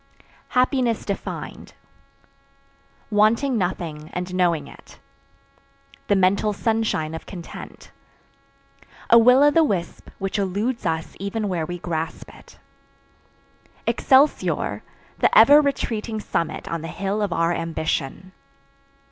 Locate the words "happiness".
0.57-1.05